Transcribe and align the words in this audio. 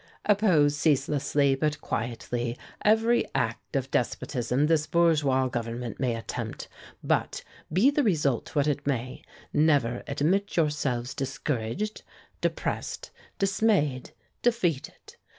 "Oppose 0.25 0.75
ceaselessly, 0.77 1.53
but 1.53 1.79
quietly, 1.79 2.57
every 2.83 3.23
act 3.35 3.75
of 3.75 3.91
despotism 3.91 4.65
this 4.65 4.87
Bourgeois 4.87 5.47
Government 5.47 5.99
may 5.99 6.15
attempt; 6.15 6.67
but, 7.03 7.43
be 7.71 7.91
the 7.91 8.01
result 8.01 8.55
what 8.55 8.65
it 8.65 8.87
may, 8.87 9.21
never 9.53 10.01
admit 10.07 10.57
yourselves 10.57 11.13
discouraged, 11.13 12.01
depressed, 12.41 13.11
dismayed, 13.37 14.09
defeated. 14.41 15.17